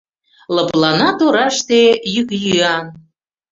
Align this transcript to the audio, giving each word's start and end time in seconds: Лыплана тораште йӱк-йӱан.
Лыплана 0.55 1.09
тораште 1.19 1.81
йӱк-йӱан. 2.13 2.85